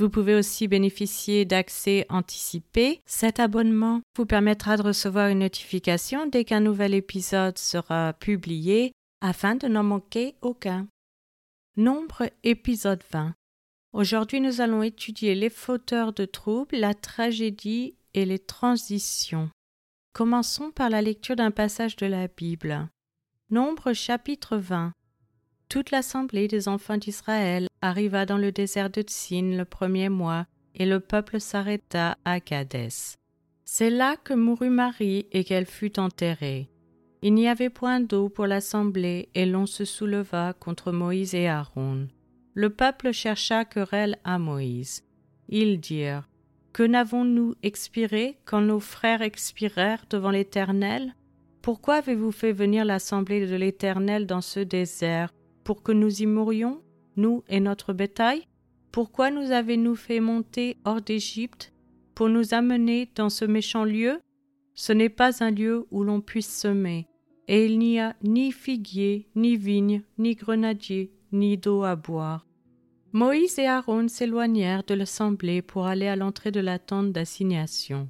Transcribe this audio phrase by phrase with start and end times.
[0.00, 3.02] Vous pouvez aussi bénéficier d'accès anticipé.
[3.04, 9.56] Cet abonnement vous permettra de recevoir une notification dès qu'un nouvel épisode sera publié afin
[9.56, 10.88] de n'en manquer aucun.
[11.76, 13.34] Nombre épisode 20.
[13.92, 19.50] Aujourd'hui, nous allons étudier les fauteurs de troubles, la tragédie et les transitions.
[20.14, 22.88] Commençons par la lecture d'un passage de la Bible.
[23.50, 24.94] Nombre chapitre 20.
[25.70, 30.84] Toute l'assemblée des enfants d'Israël arriva dans le désert de Tsin le premier mois, et
[30.84, 33.14] le peuple s'arrêta à Kadès.
[33.64, 36.68] C'est là que mourut Marie et qu'elle fut enterrée.
[37.22, 42.08] Il n'y avait point d'eau pour l'assemblée, et l'on se souleva contre Moïse et Aaron.
[42.54, 45.04] Le peuple chercha querelle à Moïse.
[45.48, 46.28] Ils dirent
[46.72, 51.14] Que n'avons-nous expiré quand nos frères expirèrent devant l'Éternel?
[51.62, 55.30] Pourquoi avez-vous fait venir l'assemblée de l'Éternel dans ce désert
[55.70, 56.82] pour que nous y mourions,
[57.14, 58.42] nous et notre bétail?
[58.90, 61.72] Pourquoi nous avez-nous fait monter hors d'Égypte
[62.16, 64.18] pour nous amener dans ce méchant lieu?
[64.74, 67.06] Ce n'est pas un lieu où l'on puisse semer,
[67.46, 72.44] et il n'y a ni figuier, ni vigne, ni grenadier, ni d'eau à boire.
[73.12, 78.08] Moïse et Aaron s'éloignèrent de l'assemblée pour aller à l'entrée de la tente d'assignation.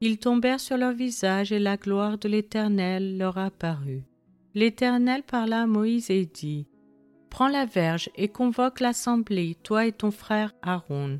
[0.00, 4.04] Ils tombèrent sur leur visage et la gloire de l'Éternel leur apparut.
[4.54, 6.66] L'Éternel parla à Moïse et dit
[7.34, 11.18] Prends la verge et convoque l'assemblée, toi et ton frère Aaron.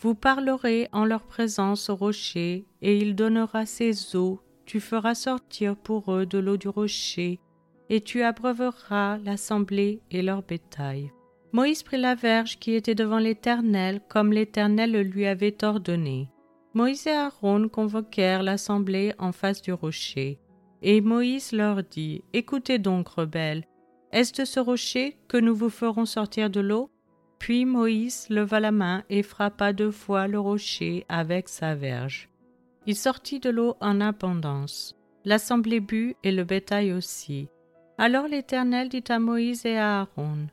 [0.00, 4.40] Vous parlerez en leur présence au rocher, et il donnera ses eaux.
[4.66, 7.38] Tu feras sortir pour eux de l'eau du rocher,
[7.90, 11.12] et tu abreuveras l'assemblée et leur bétail.
[11.52, 16.28] Moïse prit la verge qui était devant l'Éternel, comme l'Éternel le lui avait ordonné.
[16.74, 20.40] Moïse et Aaron convoquèrent l'assemblée en face du rocher.
[20.82, 23.64] Et Moïse leur dit Écoutez donc, rebelles,
[24.12, 26.90] est-ce de ce rocher que nous vous ferons sortir de l'eau?
[27.38, 32.28] Puis Moïse leva la main et frappa deux fois le rocher avec sa verge.
[32.86, 34.94] Il sortit de l'eau en abondance.
[35.24, 37.48] L'assemblée but et le bétail aussi.
[37.96, 40.48] Alors l'Éternel dit à Moïse et à Aaron,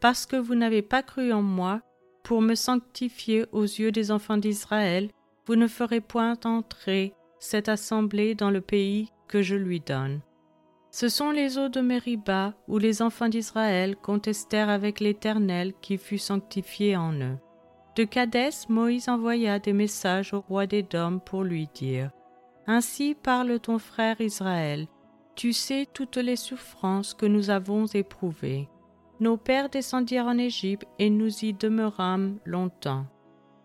[0.00, 1.82] Parce que vous n'avez pas cru en moi,
[2.22, 5.10] pour me sanctifier aux yeux des enfants d'Israël,
[5.46, 10.20] vous ne ferez point entrer cette assemblée dans le pays que je lui donne.
[10.96, 16.18] Ce sont les eaux de Mériba où les enfants d'Israël contestèrent avec l'Éternel qui fut
[16.18, 17.36] sanctifié en eux.
[17.96, 22.12] De Cadès, Moïse envoya des messages au roi Dômes pour lui dire
[22.68, 24.86] Ainsi parle ton frère Israël.
[25.34, 28.68] Tu sais toutes les souffrances que nous avons éprouvées.
[29.18, 33.06] Nos pères descendirent en Égypte et nous y demeurâmes longtemps.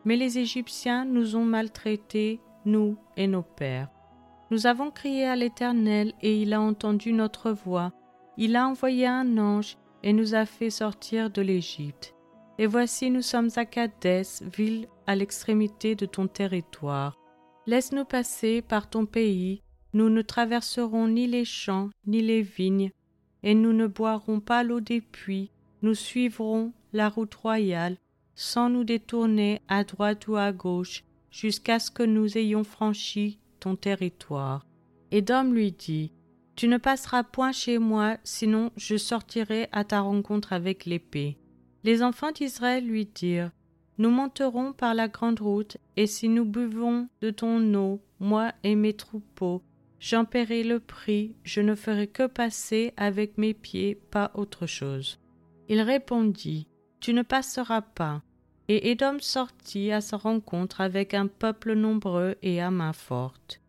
[0.03, 3.91] Mais les Égyptiens nous ont maltraités, nous et nos pères.
[4.51, 7.93] Nous avons crié à l'Éternel et il a entendu notre voix.
[8.35, 12.15] Il a envoyé un ange et nous a fait sortir de l'Égypte.
[12.57, 17.15] Et voici nous sommes à Cadès, ville à l'extrémité de ton territoire.
[17.67, 19.61] Laisse-nous passer par ton pays,
[19.93, 22.91] nous ne traverserons ni les champs ni les vignes,
[23.43, 25.51] et nous ne boirons pas l'eau des puits,
[25.83, 27.97] nous suivrons la route royale,
[28.33, 33.75] sans nous détourner à droite ou à gauche, jusqu'à ce que nous ayons franchi ton
[33.75, 34.66] territoire.
[35.12, 36.12] Édom lui dit
[36.56, 41.38] Tu ne passeras point chez moi, sinon je sortirai à ta rencontre avec l'épée.
[41.84, 43.52] Les enfants d'Israël lui dirent
[43.97, 48.75] Nous monterons par la grande route, et si nous buvons de ton eau, moi et
[48.75, 49.64] mes troupeaux,
[50.00, 55.20] j'en paierai le prix, je ne ferai que passer avec mes pieds, pas autre chose.
[55.70, 56.68] Il répondit
[57.00, 58.22] Tu ne passeras pas.
[58.72, 63.59] Et Édom sortit à sa rencontre avec un peuple nombreux et à main forte.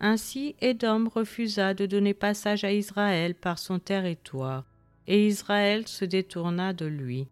[0.00, 4.64] Ainsi Édom refusa de donner passage à Israël par son territoire,
[5.06, 7.28] et Israël se détourna de lui.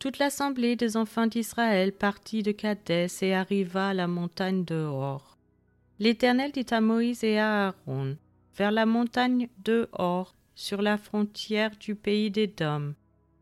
[0.00, 5.38] Toute l'assemblée des enfants d'Israël partit de Kadès et arriva à la montagne de Hor.
[6.00, 8.16] L'Éternel dit à Moïse et à Aaron,
[8.56, 12.94] vers la montagne de Hor, sur la frontière du pays d'Édom,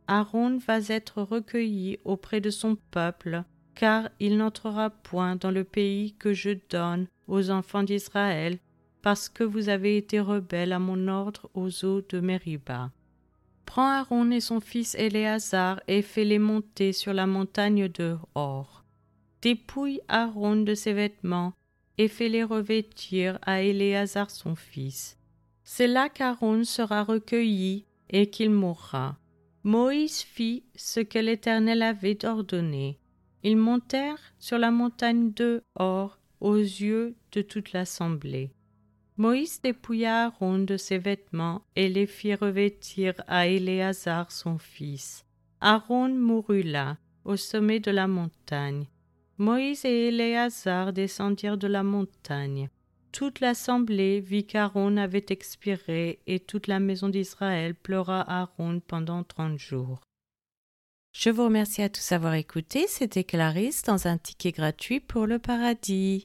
[0.09, 3.45] Aaron va être recueilli auprès de son peuple,
[3.75, 8.59] car il n'entrera point dans le pays que je donne aux enfants d'Israël,
[9.03, 12.91] parce que vous avez été rebelles à mon ordre aux eaux de Mériba.
[13.67, 18.85] Prends Aaron et son fils Éléazar et fais-les monter sur la montagne de Hor.
[19.41, 21.55] Dépouille Aaron de ses vêtements
[21.99, 25.17] et fais-les revêtir à Éléazar son fils.
[25.65, 29.17] C'est là qu'Aaron sera recueilli et qu'il mourra.
[29.65, 32.99] Moïse fit ce que l'Éternel avait ordonné.
[33.45, 38.51] Ils montèrent sur la montagne de Hor aux yeux de toute l'assemblée.
[39.17, 45.25] Moïse dépouilla Aaron de ses vêtements et les fit revêtir à Éléazar son fils.
[45.61, 48.87] Aaron mourut là, au sommet de la montagne.
[49.39, 52.69] Moïse et Éléazar descendirent de la montagne.
[53.13, 59.59] Toute l'assemblée vit qu'Aaron avait expiré, et toute la maison d'Israël pleura Aaron pendant trente
[59.59, 60.01] jours.
[61.13, 62.87] Je vous remercie à tous d'avoir écouté.
[62.89, 66.25] C'était Clarisse dans un ticket gratuit pour le paradis.